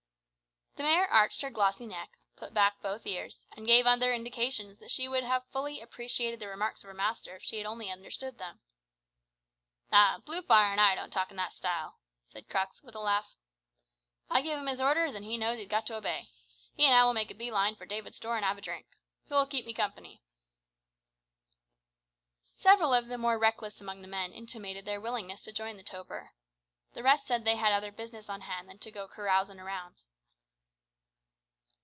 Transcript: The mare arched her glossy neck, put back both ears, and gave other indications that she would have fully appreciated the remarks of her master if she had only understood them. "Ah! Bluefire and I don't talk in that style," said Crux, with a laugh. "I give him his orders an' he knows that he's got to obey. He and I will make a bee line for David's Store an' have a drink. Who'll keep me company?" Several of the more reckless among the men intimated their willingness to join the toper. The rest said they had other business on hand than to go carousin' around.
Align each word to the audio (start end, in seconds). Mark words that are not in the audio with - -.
The 0.77 0.87
mare 0.87 1.07
arched 1.13 1.41
her 1.41 1.49
glossy 1.51 1.85
neck, 1.85 2.09
put 2.37 2.53
back 2.55 2.81
both 2.81 3.05
ears, 3.05 3.45
and 3.55 3.67
gave 3.67 3.85
other 3.85 4.13
indications 4.13 4.79
that 4.79 4.89
she 4.89 5.07
would 5.07 5.23
have 5.23 5.45
fully 5.51 5.79
appreciated 5.81 6.39
the 6.39 6.47
remarks 6.47 6.83
of 6.83 6.87
her 6.87 6.93
master 6.93 7.35
if 7.35 7.43
she 7.43 7.57
had 7.57 7.65
only 7.67 7.91
understood 7.91 8.37
them. 8.39 8.61
"Ah! 9.91 10.21
Bluefire 10.25 10.71
and 10.71 10.79
I 10.81 10.95
don't 10.95 11.11
talk 11.11 11.29
in 11.29 11.37
that 11.37 11.53
style," 11.53 11.99
said 12.29 12.49
Crux, 12.49 12.81
with 12.81 12.95
a 12.95 12.99
laugh. 12.99 13.35
"I 14.29 14.41
give 14.41 14.57
him 14.57 14.65
his 14.67 14.79
orders 14.81 15.13
an' 15.13 15.21
he 15.23 15.37
knows 15.37 15.57
that 15.57 15.63
he's 15.63 15.67
got 15.69 15.85
to 15.87 15.97
obey. 15.97 16.29
He 16.73 16.85
and 16.85 16.95
I 16.95 17.03
will 17.03 17.13
make 17.13 17.29
a 17.29 17.35
bee 17.35 17.51
line 17.51 17.75
for 17.75 17.85
David's 17.85 18.17
Store 18.17 18.37
an' 18.37 18.43
have 18.43 18.57
a 18.57 18.61
drink. 18.61 18.87
Who'll 19.27 19.45
keep 19.45 19.65
me 19.65 19.73
company?" 19.73 20.23
Several 22.55 22.93
of 22.93 23.07
the 23.07 23.17
more 23.19 23.37
reckless 23.37 23.81
among 23.81 24.01
the 24.01 24.07
men 24.07 24.31
intimated 24.31 24.85
their 24.85 25.01
willingness 25.01 25.41
to 25.43 25.51
join 25.51 25.75
the 25.77 25.83
toper. 25.83 26.31
The 26.93 27.03
rest 27.03 27.27
said 27.27 27.43
they 27.45 27.57
had 27.57 27.73
other 27.73 27.91
business 27.91 28.29
on 28.29 28.41
hand 28.41 28.67
than 28.69 28.79
to 28.79 28.91
go 28.91 29.07
carousin' 29.07 29.59
around. 29.59 29.97